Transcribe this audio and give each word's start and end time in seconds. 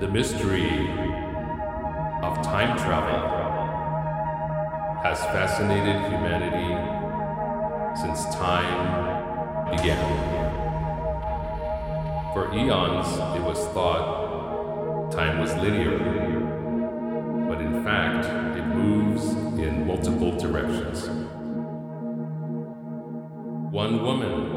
The 0.00 0.08
mystery 0.08 0.88
of 2.22 2.40
time 2.42 2.78
travel 2.78 3.20
has 5.02 5.18
fascinated 5.26 6.00
humanity 6.10 6.72
since 8.00 8.24
time 8.34 9.70
began. 9.70 9.98
For 12.32 12.50
eons, 12.54 13.08
it 13.36 13.42
was 13.42 13.58
thought 13.74 15.10
time 15.12 15.38
was 15.38 15.52
linear, 15.56 15.98
but 17.46 17.60
in 17.60 17.84
fact, 17.84 18.24
it 18.56 18.66
moves 18.68 19.34
in 19.60 19.86
multiple 19.86 20.32
directions. 20.38 21.10
One 23.70 24.02
woman 24.02 24.48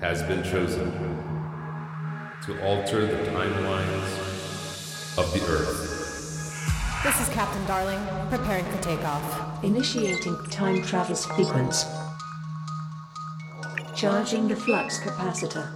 has 0.00 0.24
been 0.24 0.42
chosen 0.42 1.15
to 2.46 2.64
alter 2.64 3.04
the 3.04 3.28
timelines 3.28 5.18
of 5.18 5.32
the 5.32 5.40
Earth. 5.50 7.02
This 7.02 7.20
is 7.20 7.28
Captain 7.34 7.66
Darling, 7.66 7.98
preparing 8.30 8.64
for 8.66 8.80
takeoff. 8.80 9.64
Initiating 9.64 10.36
time 10.48 10.80
travel 10.82 11.16
sequence. 11.16 11.86
Charging 13.96 14.46
the 14.46 14.54
flux 14.54 15.00
capacitor. 15.00 15.68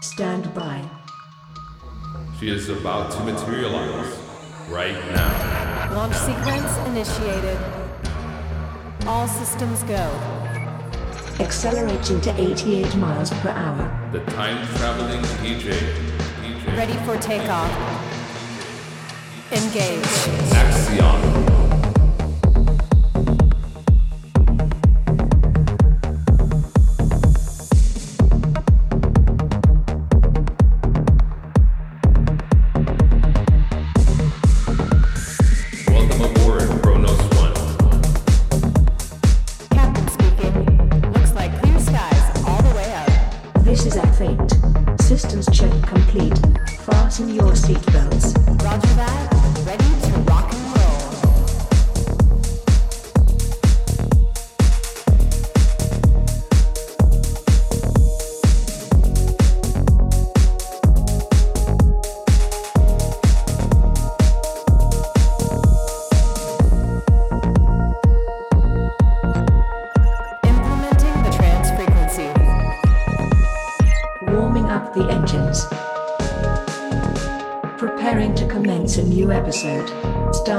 Stand 0.00 0.54
by. 0.54 0.88
She 2.38 2.50
is 2.50 2.68
about 2.68 3.10
to 3.10 3.24
materialize 3.24 4.16
right 4.68 4.94
now. 5.12 5.92
Launch 5.92 6.14
sequence 6.14 6.76
initiated. 6.86 7.58
All 9.08 9.26
systems 9.26 9.82
go. 9.82 10.37
Accelerating 11.40 12.20
to 12.22 12.40
88 12.40 12.96
miles 12.96 13.30
per 13.30 13.50
hour. 13.50 14.10
The 14.10 14.18
time 14.32 14.66
traveling 14.76 15.22
DJ. 15.40 15.72
DJ. 16.42 16.76
Ready 16.76 16.94
for 17.06 17.16
takeoff. 17.18 17.70
Engage. 19.52 20.02
Axion. 20.52 21.57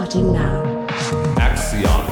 Starting 0.10 0.34
now. 0.34 0.88
Axion. 1.38 2.06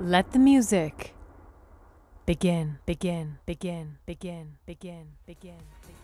Let 0.00 0.32
the 0.32 0.38
music 0.38 1.12
begin, 2.24 2.78
begin, 2.86 3.36
begin, 3.44 3.98
begin, 4.06 4.56
begin, 4.64 5.16
begin, 5.26 5.58
begin. 5.82 5.95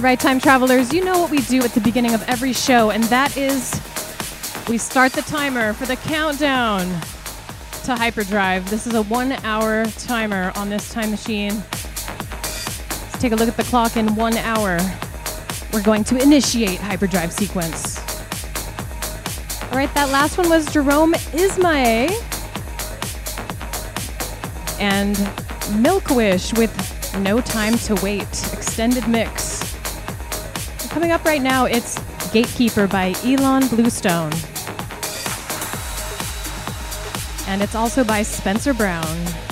All 0.00 0.04
right, 0.04 0.18
time 0.18 0.40
travelers, 0.40 0.94
you 0.94 1.04
know 1.04 1.20
what 1.20 1.30
we 1.30 1.42
do 1.42 1.62
at 1.62 1.72
the 1.72 1.80
beginning 1.82 2.14
of 2.14 2.26
every 2.26 2.54
show, 2.54 2.88
and 2.90 3.04
that 3.04 3.36
is 3.36 3.70
we 4.66 4.78
start 4.78 5.12
the 5.12 5.20
timer 5.20 5.74
for 5.74 5.84
the 5.84 5.96
countdown 5.96 6.86
to 7.84 7.94
hyperdrive. 7.94 8.70
This 8.70 8.86
is 8.86 8.94
a 8.94 9.02
one 9.02 9.32
hour 9.44 9.84
timer 9.98 10.52
on 10.56 10.70
this 10.70 10.90
time 10.90 11.10
machine. 11.10 11.52
Let's 11.52 13.18
take 13.18 13.32
a 13.32 13.36
look 13.36 13.46
at 13.46 13.58
the 13.58 13.64
clock 13.64 13.98
in 13.98 14.14
one 14.14 14.38
hour. 14.38 14.78
We're 15.70 15.82
going 15.82 16.04
to 16.04 16.16
initiate 16.16 16.78
hyperdrive 16.78 17.30
sequence. 17.30 17.98
All 19.64 19.76
right, 19.76 19.92
that 19.92 20.08
last 20.10 20.38
one 20.38 20.48
was 20.48 20.64
Jerome 20.72 21.12
Isma-Ae 21.12 22.08
and 24.80 25.14
Milkwish 25.84 26.56
with 26.56 26.72
No 27.18 27.42
Time 27.42 27.76
to 27.80 27.96
Wait, 27.96 28.22
extended 28.54 29.06
mix. 29.06 29.49
Coming 31.00 31.12
up 31.12 31.24
right 31.24 31.40
now, 31.40 31.64
it's 31.64 31.98
Gatekeeper 32.30 32.86
by 32.86 33.14
Ilan 33.24 33.70
Bluestone. 33.70 34.30
and 37.48 37.62
it's 37.62 37.74
also 37.74 38.04
by 38.04 38.22
Spencer 38.22 38.74
Brown. 38.74 39.49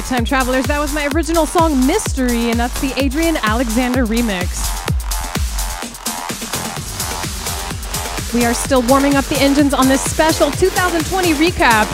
Right, 0.00 0.08
time 0.08 0.24
travelers, 0.24 0.64
that 0.66 0.78
was 0.78 0.94
my 0.94 1.08
original 1.14 1.46
song 1.46 1.86
Mystery, 1.86 2.50
and 2.50 2.60
that's 2.60 2.80
the 2.80 2.92
Adrian 2.96 3.36
Alexander 3.38 4.06
remix. 4.06 4.66
We 8.32 8.44
are 8.44 8.54
still 8.54 8.82
warming 8.82 9.16
up 9.16 9.24
the 9.26 9.38
engines 9.40 9.74
on 9.74 9.88
this 9.88 10.02
special 10.02 10.50
2020 10.50 11.32
recap. 11.34 11.86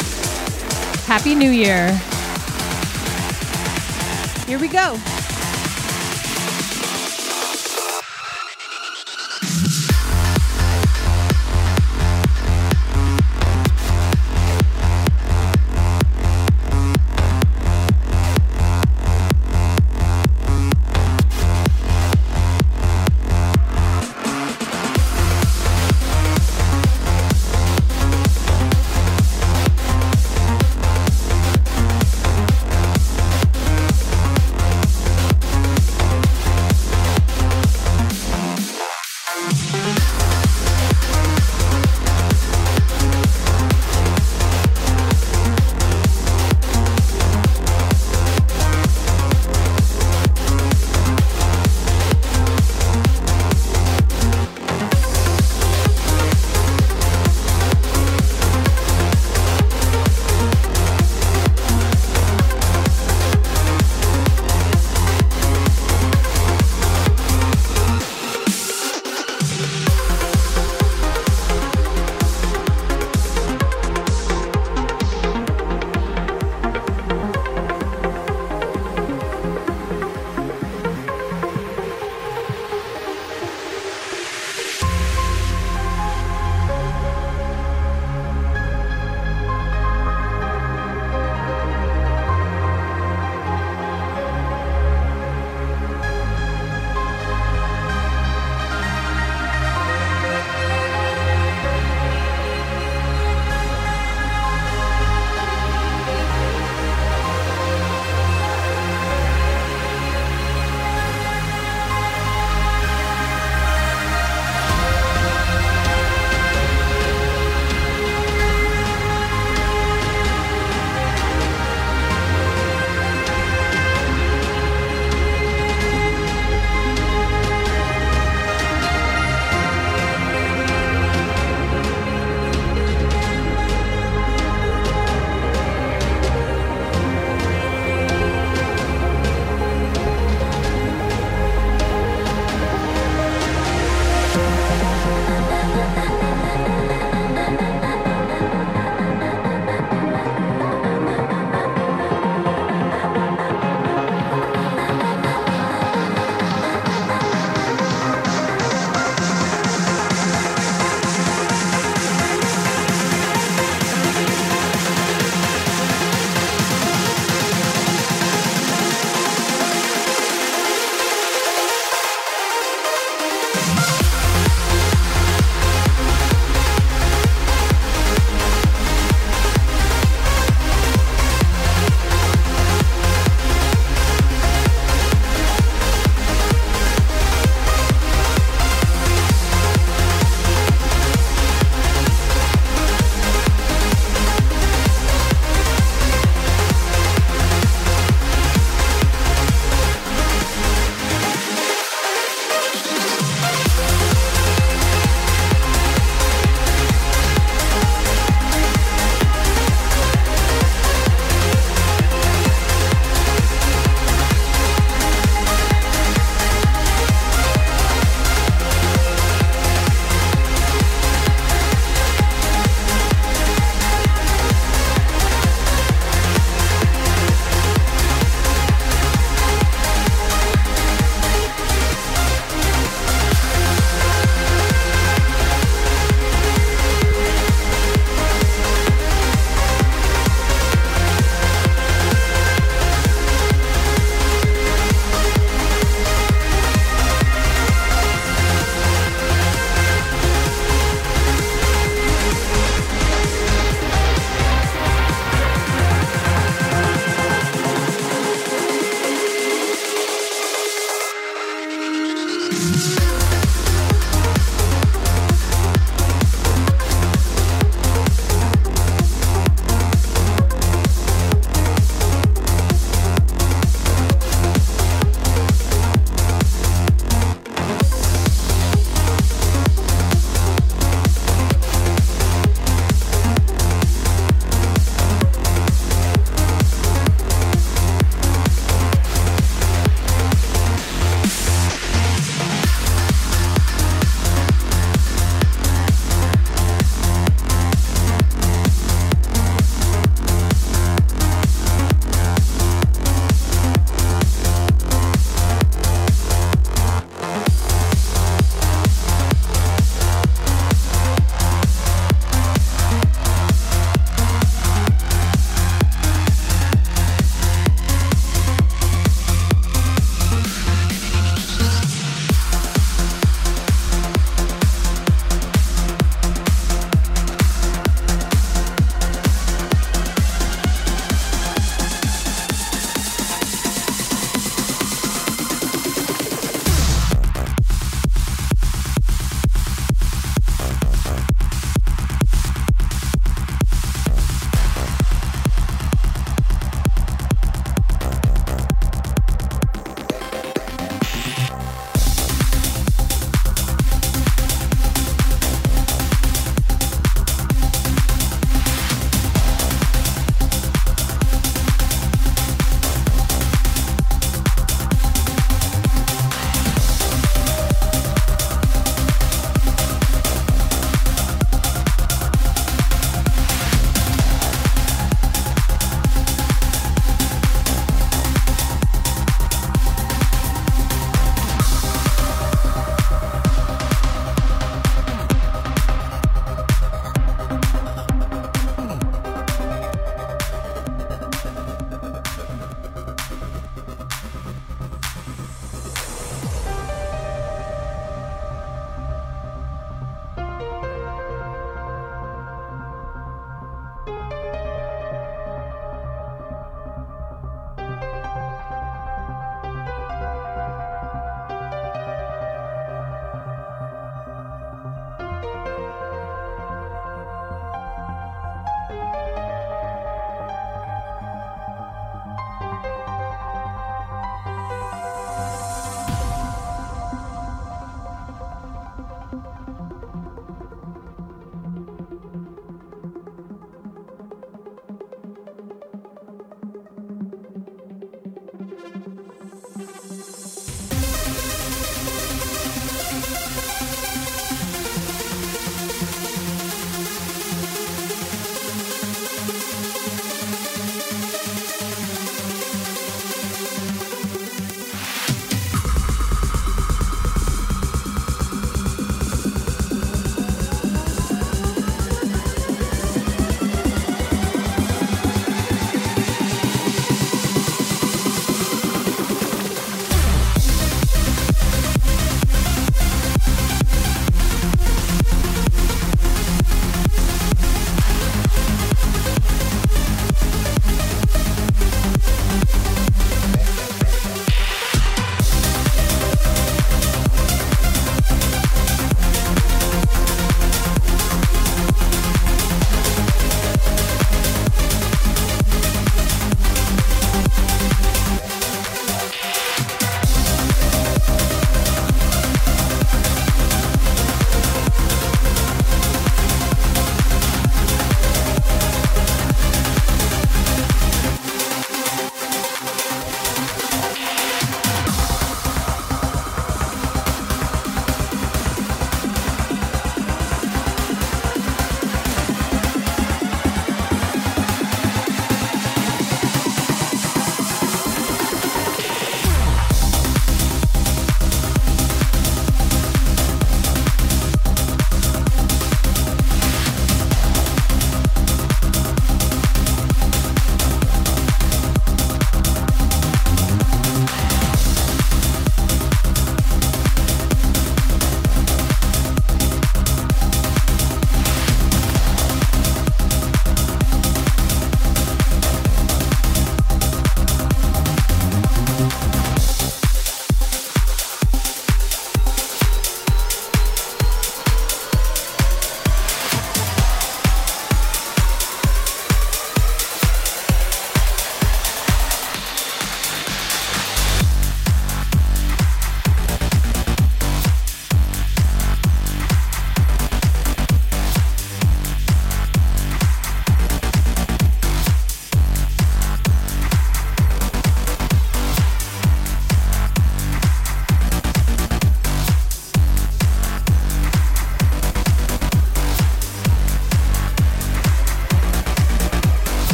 Happy 1.07 1.35
New 1.35 1.51
Year. 1.51 1.93
Here 4.47 4.59
we 4.59 4.69
go. 4.69 5.16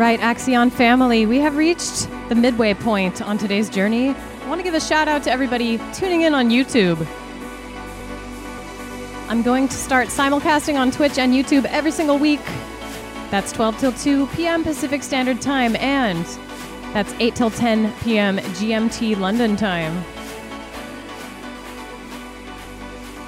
Right, 0.00 0.18
Axion 0.20 0.72
family, 0.72 1.26
we 1.26 1.40
have 1.40 1.58
reached 1.58 2.08
the 2.30 2.34
midway 2.34 2.72
point 2.72 3.20
on 3.20 3.36
today's 3.36 3.68
journey. 3.68 4.08
I 4.08 4.48
want 4.48 4.58
to 4.58 4.62
give 4.62 4.72
a 4.72 4.80
shout 4.80 5.08
out 5.08 5.22
to 5.24 5.30
everybody 5.30 5.76
tuning 5.92 6.22
in 6.22 6.32
on 6.32 6.48
YouTube. 6.48 7.06
I'm 9.28 9.42
going 9.42 9.68
to 9.68 9.74
start 9.74 10.08
simulcasting 10.08 10.76
on 10.76 10.90
Twitch 10.90 11.18
and 11.18 11.34
YouTube 11.34 11.66
every 11.66 11.90
single 11.90 12.18
week. 12.18 12.40
That's 13.30 13.52
12 13.52 13.78
till 13.78 13.92
2 13.92 14.26
p.m. 14.28 14.64
Pacific 14.64 15.02
Standard 15.02 15.42
Time, 15.42 15.76
and 15.76 16.24
that's 16.94 17.12
8 17.20 17.34
till 17.34 17.50
10 17.50 17.92
p.m. 18.00 18.38
GMT 18.38 19.18
London 19.18 19.54
time. 19.54 20.02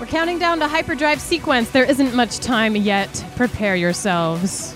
We're 0.00 0.06
counting 0.06 0.38
down 0.38 0.58
to 0.60 0.68
hyperdrive 0.68 1.20
sequence. 1.20 1.70
There 1.70 1.84
isn't 1.84 2.14
much 2.14 2.38
time 2.38 2.76
yet. 2.76 3.22
Prepare 3.36 3.76
yourselves. 3.76 4.74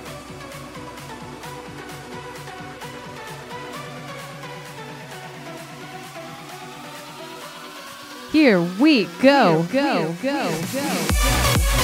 Here 8.47 8.63
we 8.81 9.07
go. 9.21 9.67
Go, 9.73 10.15
go, 10.23 10.55
go. 10.73 10.87
All 11.73 11.76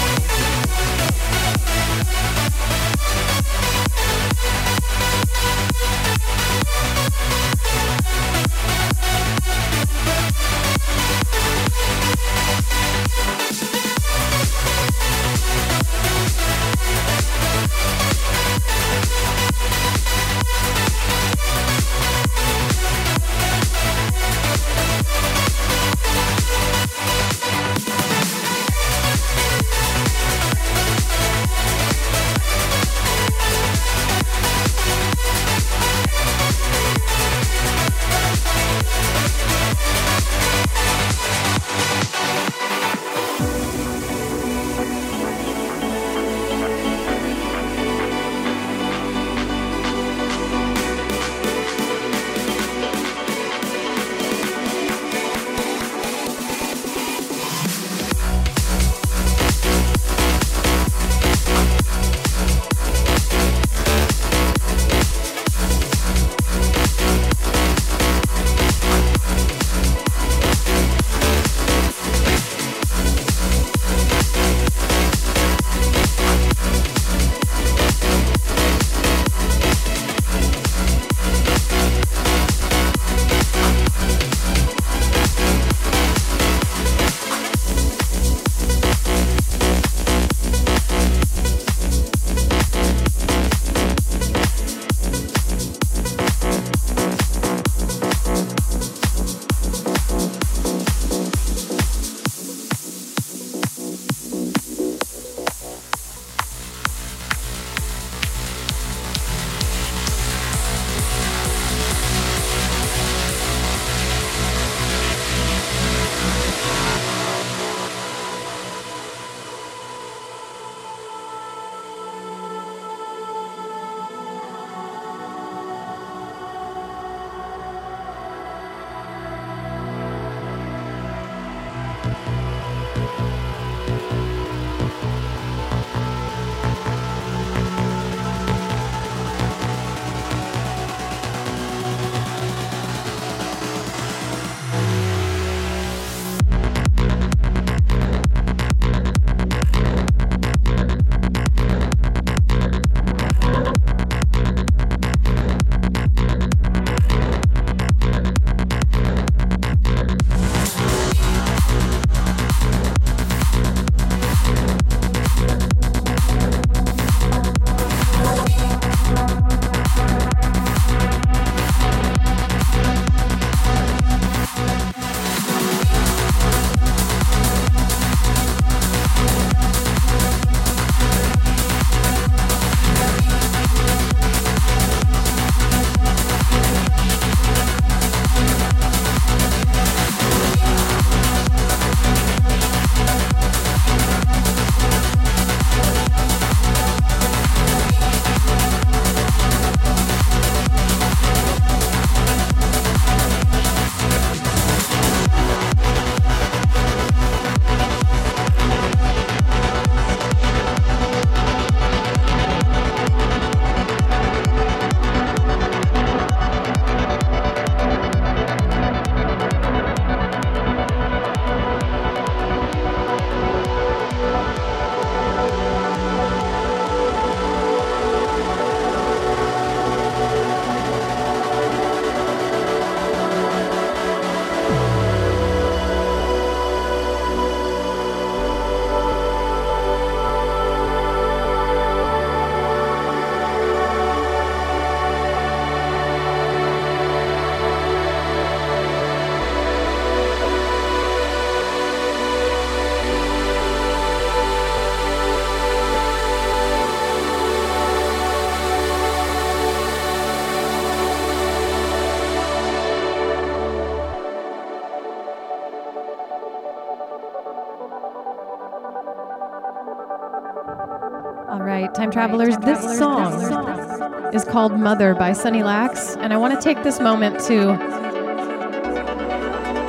right, 271.93 271.97
time 271.97 272.11
travelers, 272.11 272.57
this 272.59 272.99
song 272.99 274.35
is 274.35 274.45
called 274.45 274.79
Mother 274.79 275.15
by 275.15 275.33
Sunny 275.33 275.63
Lax, 275.63 276.17
and 276.17 276.33
I 276.33 276.37
want 276.37 276.55
to 276.55 276.61
take 276.61 276.83
this 276.83 277.01
moment 277.01 277.39
to 277.41 277.77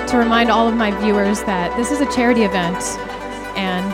to 0.07 0.17
remind 0.17 0.51
all 0.51 0.67
of 0.67 0.75
my 0.75 0.91
viewers 0.99 1.41
that 1.43 1.75
this 1.75 1.91
is 1.91 1.99
a 1.99 2.05
charity 2.13 2.43
event 2.43 2.77
and 3.57 3.93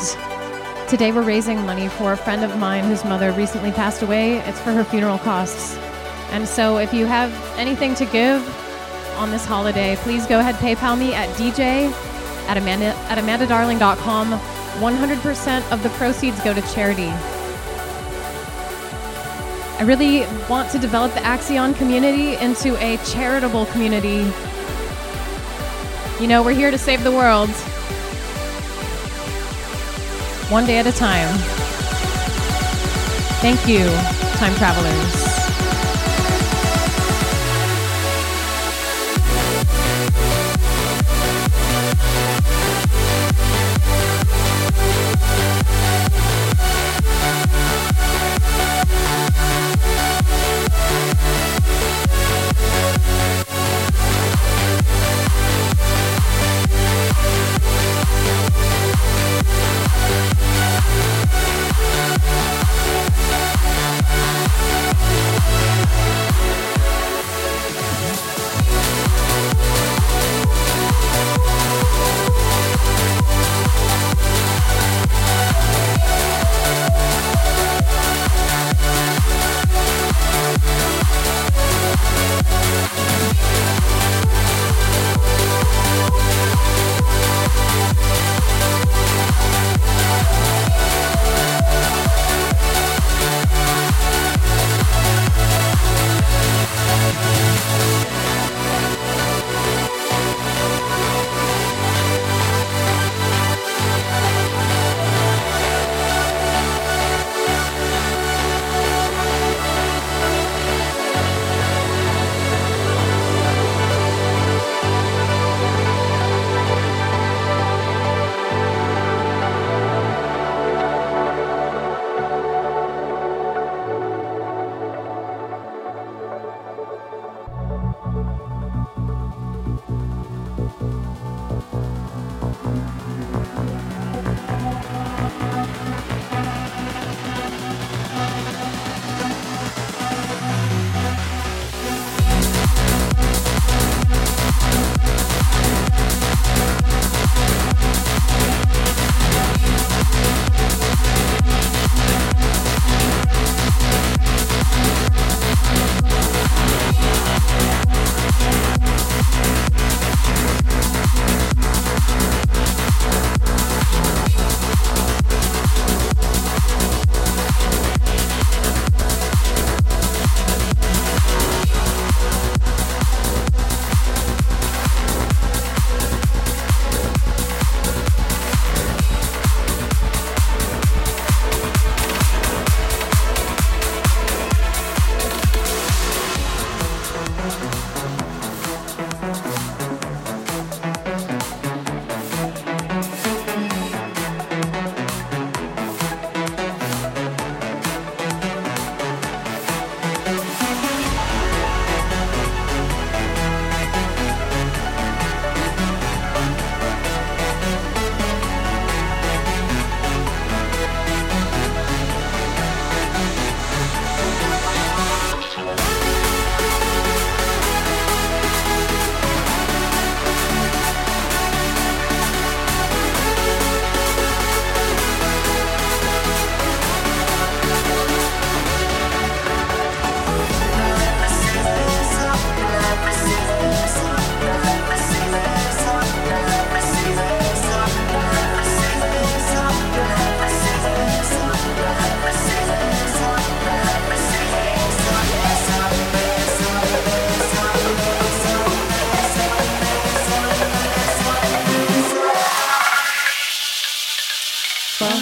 today 0.90 1.12
we're 1.14 1.22
raising 1.22 1.66
money 1.66 1.88
for 1.88 2.12
a 2.12 2.18
friend 2.18 2.44
of 2.44 2.58
mine 2.58 2.84
whose 2.84 3.06
mother 3.06 3.32
recently 3.32 3.72
passed 3.72 4.02
away. 4.02 4.40
It's 4.40 4.60
for 4.60 4.74
her 4.74 4.84
funeral 4.84 5.18
costs. 5.20 5.78
And 6.32 6.46
so 6.46 6.78
if 6.78 6.94
you 6.94 7.06
have 7.06 7.32
anything 7.58 7.96
to 7.96 8.06
give 8.06 8.42
on 9.18 9.32
this 9.32 9.46
holiday, 9.46 9.96
please 9.98 10.26
go 10.26 10.40
ahead 10.40 10.56
PayPal 10.56 10.98
me 11.00 11.14
at 11.14 11.30
DJ 11.38 11.90
at 12.48 12.58
Amanda 12.58 12.88
at 13.08 13.18
amandadarling.com. 13.18 14.32
100% 14.32 15.72
of 15.72 15.84
the 15.84 15.90
proceeds 15.90 16.42
go 16.44 16.54
to 16.54 16.62
charity. 16.74 17.12
I 19.80 19.84
really 19.84 20.26
want 20.50 20.70
to 20.72 20.78
develop 20.78 21.14
the 21.14 21.22
Axion 21.22 21.74
community 21.74 22.36
into 22.36 22.76
a 22.84 22.98
charitable 23.06 23.66
community. 23.68 24.30
You 26.20 26.28
know, 26.28 26.44
we're 26.44 26.54
here 26.54 26.70
to 26.70 26.78
save 26.78 27.02
the 27.06 27.12
world. 27.14 27.50
One 30.52 30.66
day 30.66 30.80
at 30.80 30.86
a 30.86 30.92
time. 30.92 31.34
Thank 33.40 33.66
you, 33.70 33.86
time 34.38 34.54
travelers. 34.56 35.19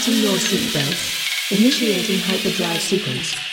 Fasten 0.07 0.23
your 0.23 0.37
seatbelts. 0.37 1.51
Initiating 1.51 2.19
hyperdrive 2.19 2.81
sequence. 2.81 3.46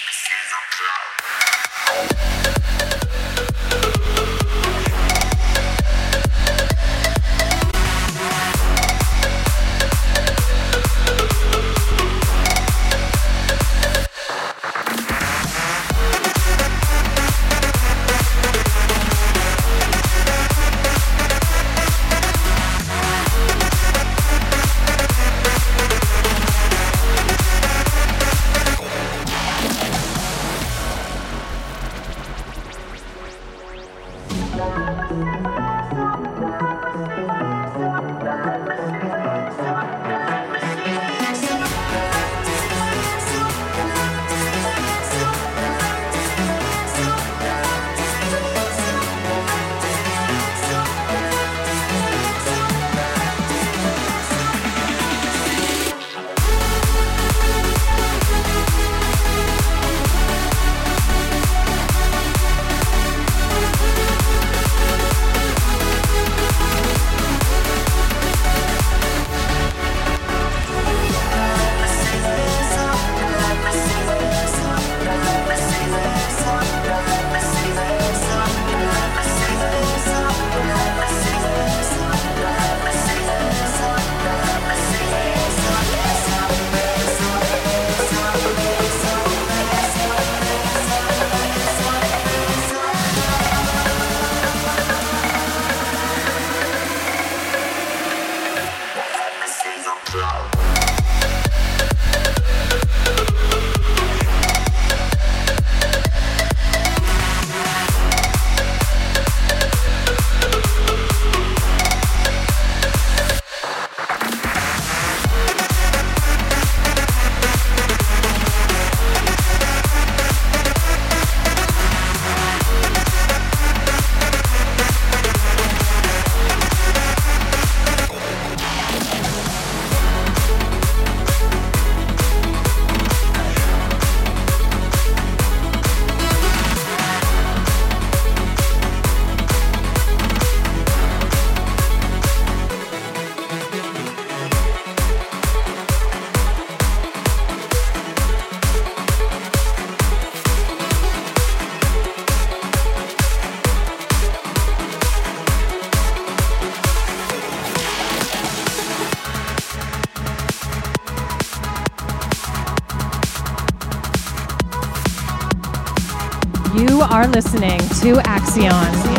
Are 167.24 167.28
listening 167.30 167.78
to 167.78 168.20
Axion. 168.26 169.13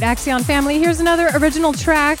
right, 0.00 0.16
Axion 0.16 0.44
family, 0.44 0.78
here's 0.78 1.00
another 1.00 1.30
original 1.36 1.72
track. 1.72 2.18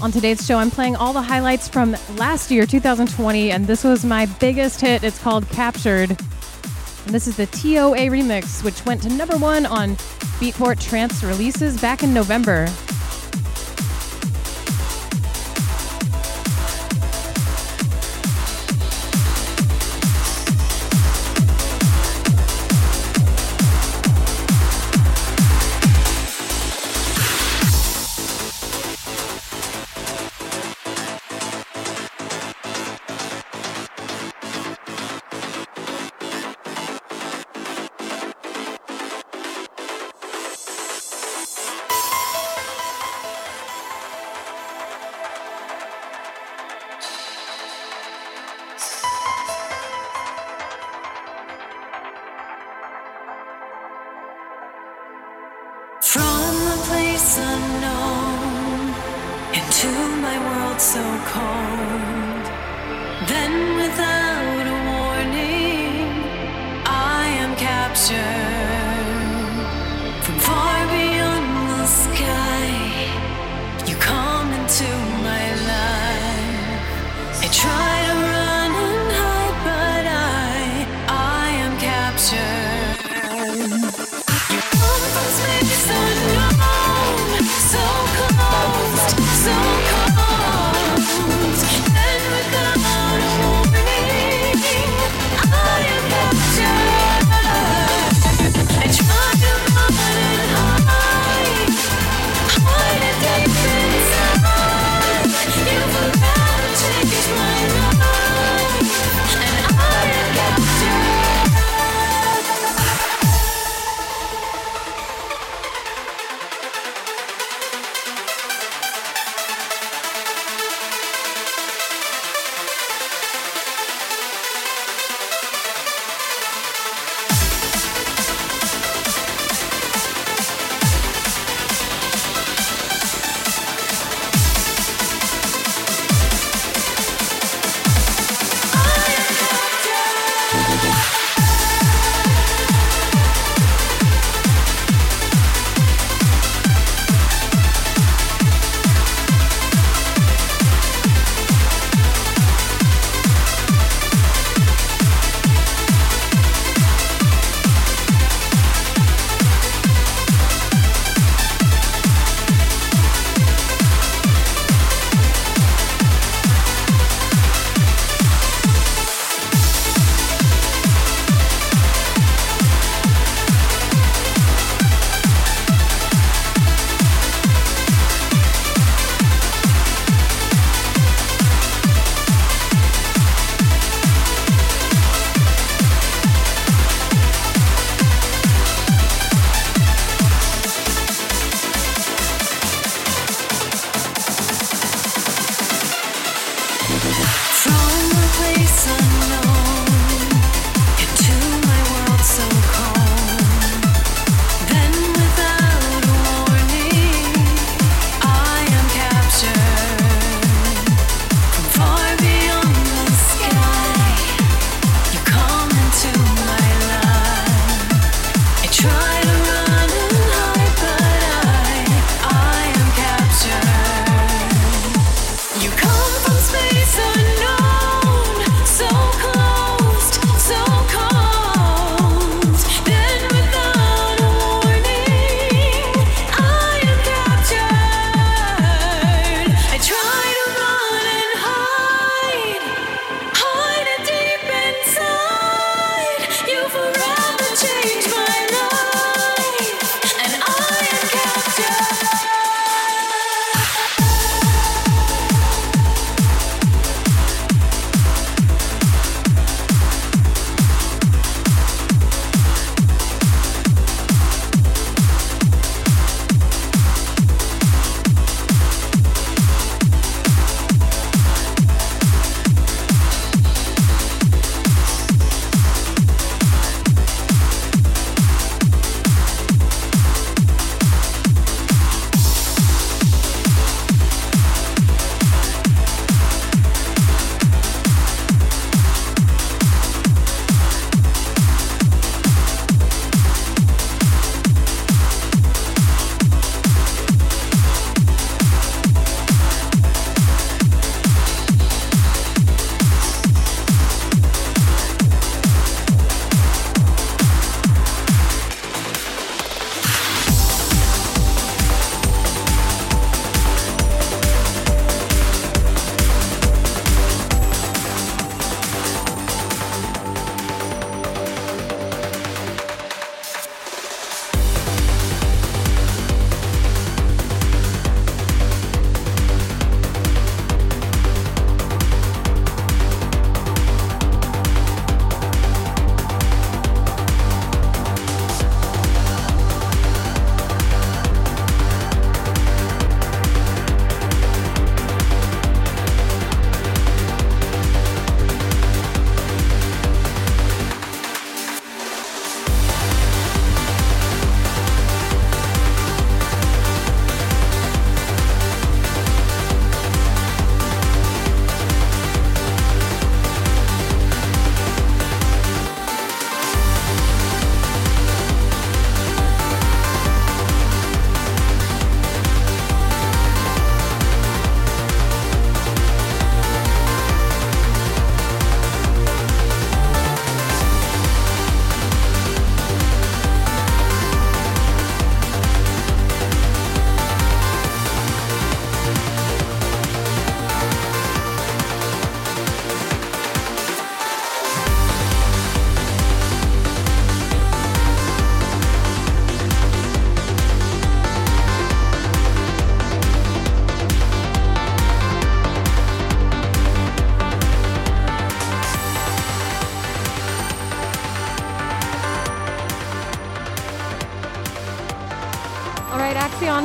On 0.00 0.12
today's 0.12 0.46
show, 0.46 0.58
I'm 0.58 0.70
playing 0.70 0.94
all 0.94 1.12
the 1.12 1.22
highlights 1.22 1.68
from 1.68 1.96
last 2.16 2.50
year, 2.50 2.66
2020, 2.66 3.50
and 3.50 3.66
this 3.66 3.82
was 3.82 4.04
my 4.04 4.26
biggest 4.38 4.80
hit. 4.80 5.02
It's 5.02 5.18
called 5.18 5.48
Captured. 5.48 6.10
And 6.10 7.14
this 7.14 7.26
is 7.26 7.36
the 7.36 7.46
TOA 7.46 8.08
remix, 8.10 8.62
which 8.62 8.84
went 8.86 9.02
to 9.02 9.08
number 9.08 9.36
one 9.38 9.66
on 9.66 9.96
Beatport 10.38 10.80
Trance 10.80 11.24
releases 11.24 11.80
back 11.80 12.04
in 12.04 12.14
November. 12.14 12.68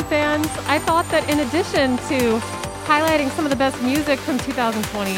Tunes, 0.10 0.48
I 0.68 0.80
thought 0.80 1.08
that 1.10 1.28
in 1.30 1.40
addition 1.40 1.98
to 2.10 2.40
highlighting 2.86 3.30
some 3.32 3.46
of 3.46 3.50
the 3.50 3.56
best 3.56 3.82
music 3.82 4.20
from 4.20 4.38
2020, 4.40 5.12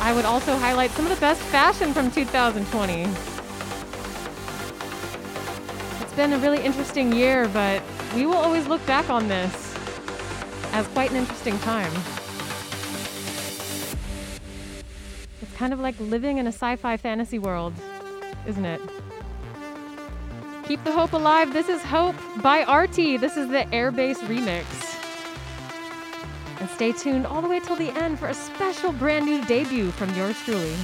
I 0.00 0.12
would 0.14 0.24
also 0.24 0.56
highlight 0.56 0.90
some 0.92 1.04
of 1.04 1.10
the 1.10 1.20
best 1.20 1.40
fashion 1.42 1.92
from 1.92 2.10
2020. 2.10 3.02
It's 6.00 6.14
been 6.14 6.32
a 6.32 6.38
really 6.38 6.62
interesting 6.62 7.12
year, 7.12 7.48
but 7.48 7.82
we 8.14 8.24
will 8.24 8.36
always 8.36 8.66
look 8.66 8.84
back 8.86 9.10
on 9.10 9.28
this 9.28 9.74
as 10.72 10.86
quite 10.88 11.10
an 11.10 11.16
interesting 11.16 11.58
time. 11.60 11.92
It's 15.42 15.52
kind 15.54 15.72
of 15.72 15.80
like 15.80 15.98
living 16.00 16.38
in 16.38 16.46
a 16.46 16.52
sci 16.52 16.76
fi 16.76 16.96
fantasy 16.96 17.38
world, 17.38 17.74
isn't 18.46 18.64
it? 18.64 18.80
Keep 20.66 20.82
the 20.82 20.90
Hope 20.90 21.12
Alive. 21.12 21.52
This 21.52 21.68
is 21.68 21.80
Hope 21.80 22.16
by 22.42 22.64
Arty. 22.64 23.16
This 23.16 23.36
is 23.36 23.48
the 23.48 23.64
Airbase 23.70 24.18
remix. 24.26 24.64
And 26.60 26.68
stay 26.68 26.90
tuned 26.90 27.24
all 27.24 27.40
the 27.40 27.46
way 27.46 27.60
till 27.60 27.76
the 27.76 27.90
end 27.90 28.18
for 28.18 28.26
a 28.26 28.34
special 28.34 28.90
brand 28.90 29.26
new 29.26 29.44
debut 29.44 29.92
from 29.92 30.12
yours 30.16 30.36
truly. 30.44 30.74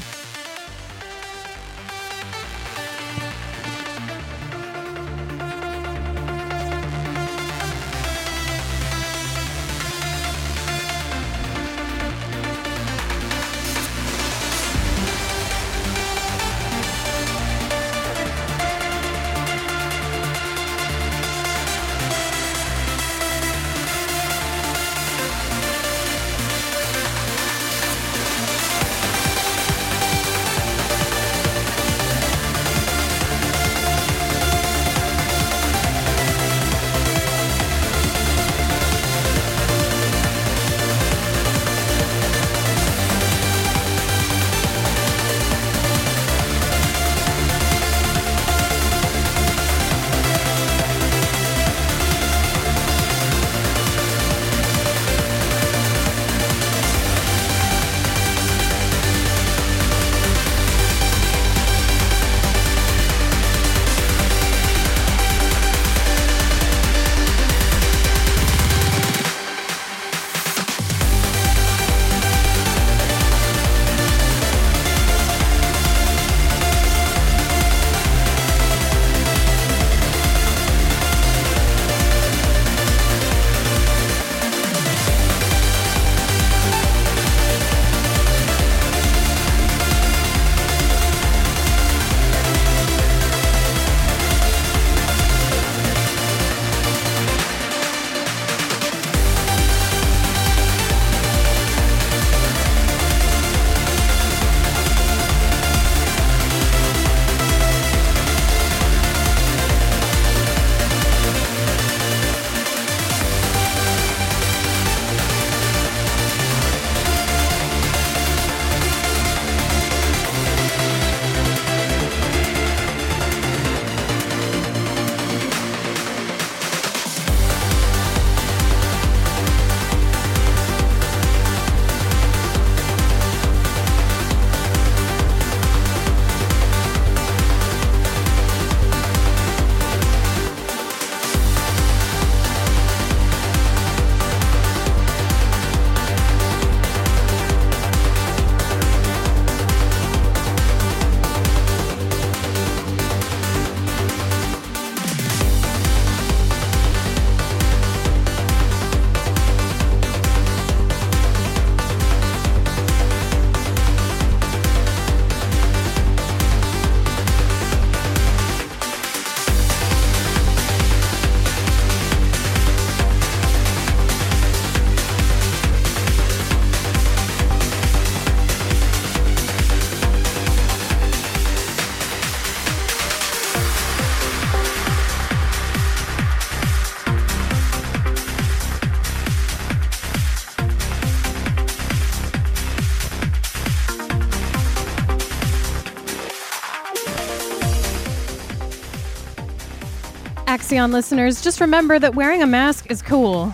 Axion 200.73 200.91
listeners, 200.91 201.43
just 201.43 201.61
remember 201.61 201.99
that 201.99 202.15
wearing 202.15 202.43
a 202.43 202.47
mask 202.47 202.91
is 202.91 203.03
cool. 203.03 203.53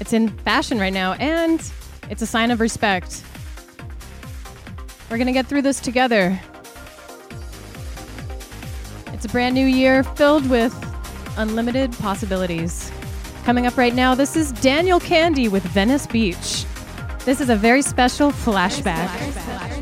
It's 0.00 0.12
in 0.12 0.28
fashion 0.38 0.80
right 0.80 0.92
now, 0.92 1.12
and 1.12 1.60
it's 2.10 2.22
a 2.22 2.26
sign 2.26 2.50
of 2.50 2.58
respect. 2.58 3.22
We're 5.08 5.16
going 5.16 5.28
to 5.28 5.32
get 5.32 5.46
through 5.46 5.62
this 5.62 5.78
together. 5.78 6.40
It's 9.12 9.24
a 9.24 9.28
brand 9.28 9.54
new 9.54 9.64
year 9.64 10.02
filled 10.02 10.50
with 10.50 10.74
unlimited 11.36 11.92
possibilities. 11.98 12.90
Coming 13.44 13.68
up 13.68 13.76
right 13.76 13.94
now, 13.94 14.16
this 14.16 14.34
is 14.34 14.50
Daniel 14.50 14.98
Kandi 14.98 15.48
with 15.48 15.62
Venice 15.62 16.08
Beach. 16.08 16.64
This 17.24 17.40
is 17.40 17.48
a 17.48 17.56
very 17.56 17.80
special 17.80 18.32
flashback. 18.32 19.08
time, 19.34 19.73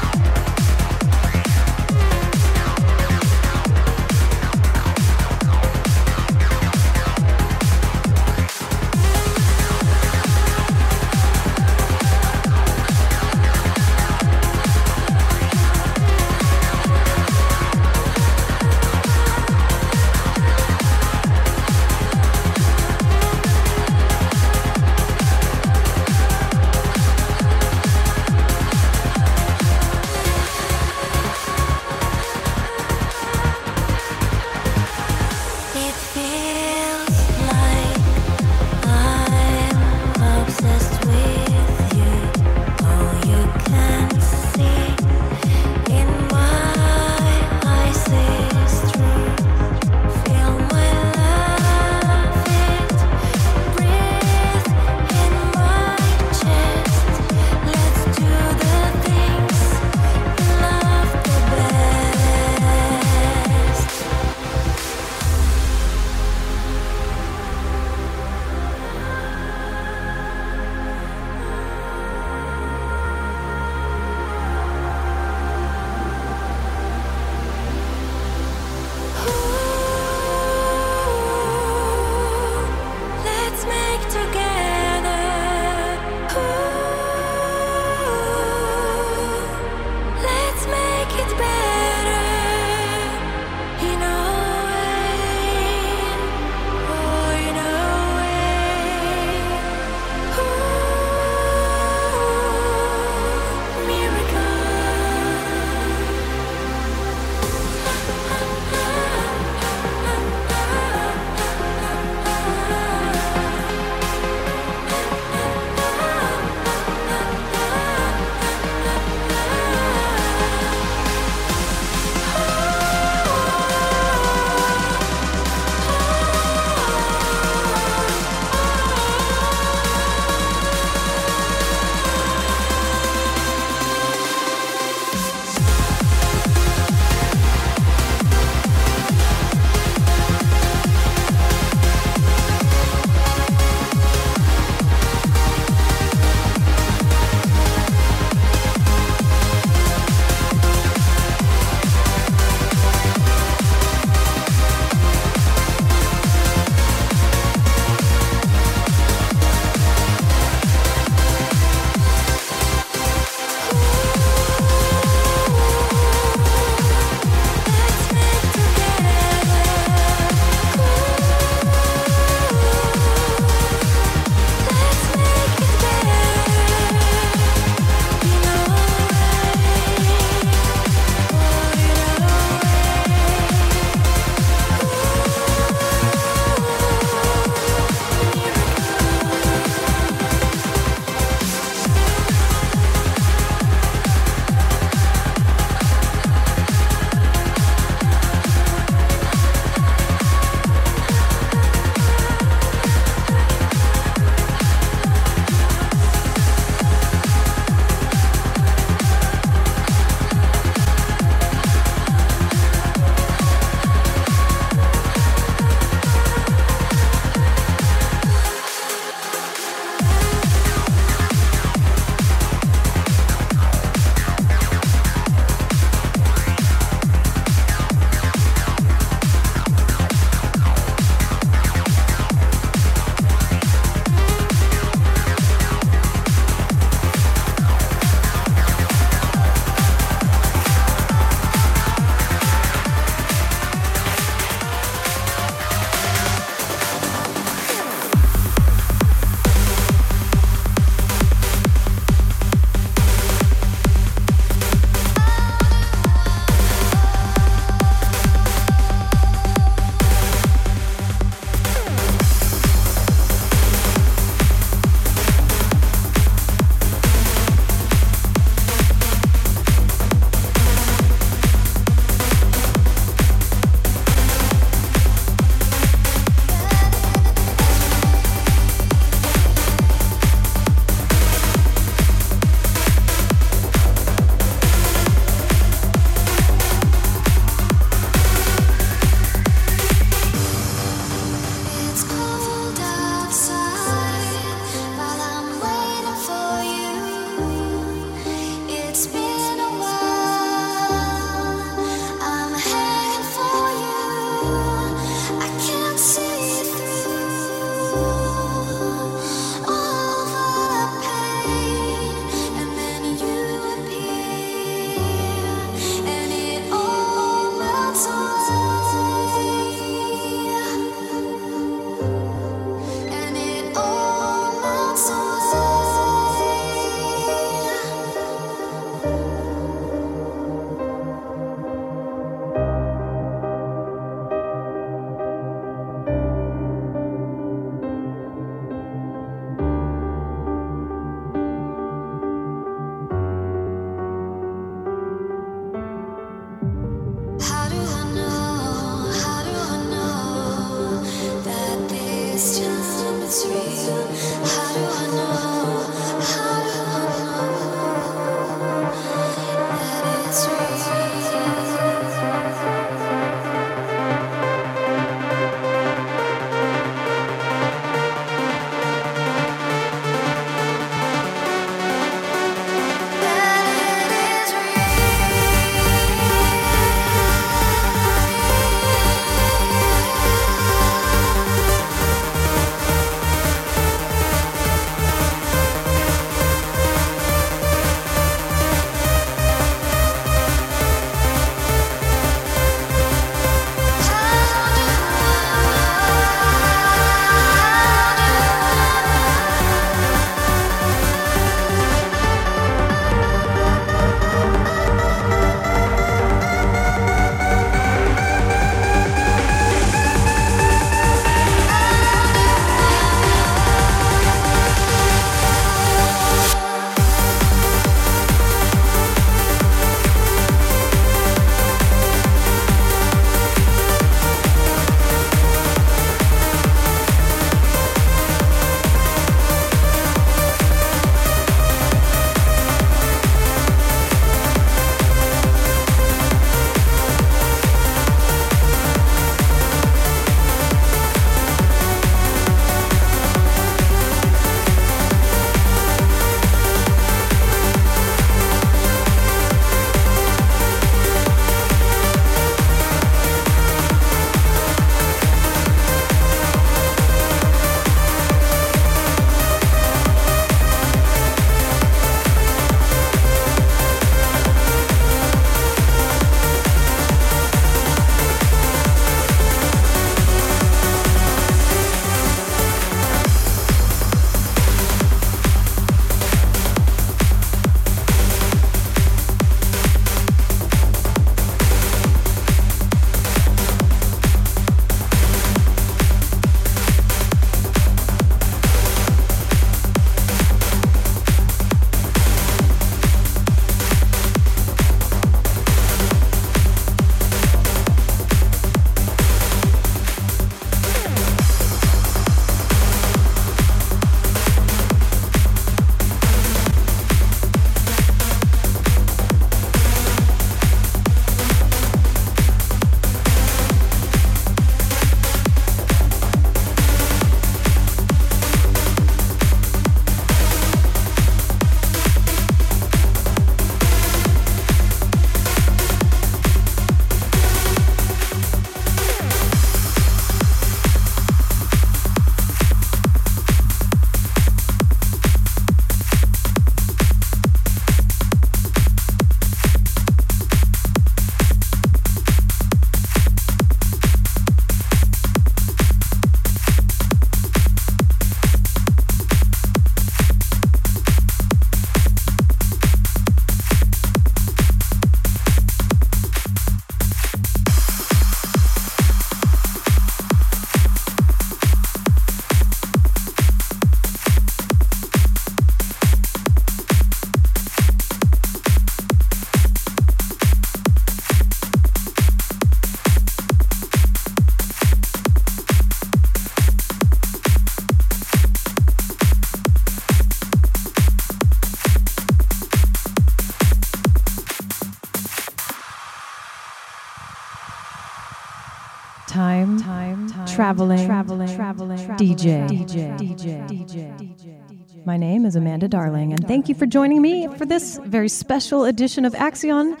traveling, 590.56 591.04
traveling, 591.04 591.54
traveling, 591.54 591.98
DJ, 592.16 592.66
DJ, 592.66 593.18
DJ, 593.18 593.68
DJ. 593.68 595.04
My 595.04 595.18
name 595.18 595.44
is 595.44 595.54
Amanda 595.54 595.86
Darling, 595.86 596.32
and 596.32 596.48
thank 596.48 596.70
you 596.70 596.74
for 596.74 596.86
joining 596.86 597.20
me 597.20 597.46
for 597.58 597.66
this 597.66 598.00
very 598.04 598.30
special 598.30 598.86
edition 598.86 599.26
of 599.26 599.34
Axion, 599.34 600.00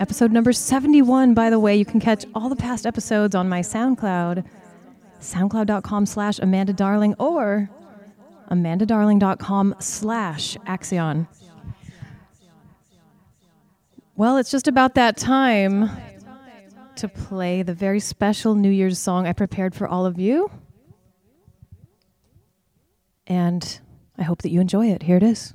episode 0.00 0.32
number 0.32 0.50
71. 0.54 1.34
By 1.34 1.50
the 1.50 1.60
way, 1.60 1.76
you 1.76 1.84
can 1.84 2.00
catch 2.00 2.24
all 2.34 2.48
the 2.48 2.56
past 2.56 2.86
episodes 2.86 3.34
on 3.34 3.50
my 3.50 3.60
SoundCloud, 3.60 4.46
soundcloud.com 5.20 6.06
slash 6.06 6.38
Amanda 6.38 6.72
Darling, 6.72 7.14
or 7.18 7.68
amandadarling.com 8.50 9.74
slash 9.78 10.56
Axion. 10.66 11.28
Well, 14.16 14.38
it's 14.38 14.50
just 14.50 14.68
about 14.68 14.94
that 14.94 15.18
time 15.18 15.90
to 16.96 17.08
play 17.08 17.62
the 17.62 17.74
very 17.74 18.00
special 18.00 18.54
New 18.54 18.70
Year's 18.70 18.98
song 18.98 19.26
I 19.26 19.32
prepared 19.32 19.74
for 19.74 19.86
all 19.86 20.06
of 20.06 20.18
you. 20.18 20.50
And 23.26 23.80
I 24.18 24.22
hope 24.22 24.42
that 24.42 24.50
you 24.50 24.60
enjoy 24.60 24.86
it. 24.88 25.02
Here 25.04 25.16
it 25.16 25.22
is. 25.22 25.54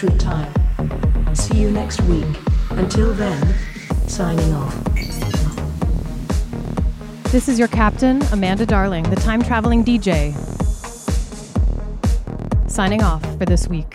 Through 0.00 0.16
time. 0.16 0.50
See 1.34 1.60
you 1.60 1.70
next 1.70 2.00
week. 2.04 2.24
Until 2.70 3.12
then, 3.12 3.54
signing 4.08 4.50
off. 4.54 4.74
This 7.24 7.50
is 7.50 7.58
your 7.58 7.68
captain, 7.68 8.22
Amanda 8.32 8.64
Darling, 8.64 9.02
the 9.10 9.16
time 9.16 9.42
traveling 9.42 9.84
DJ. 9.84 10.32
Signing 12.66 13.02
off 13.02 13.22
for 13.36 13.44
this 13.44 13.68
week. 13.68 13.92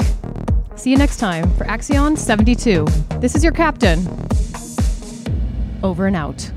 See 0.76 0.92
you 0.92 0.98
next 0.98 1.18
time 1.18 1.52
for 1.56 1.66
Axion 1.66 2.16
72. 2.16 2.86
This 3.20 3.34
is 3.34 3.44
your 3.44 3.54
captain. 3.54 4.08
Over 5.82 6.06
and 6.06 6.16
out. 6.16 6.52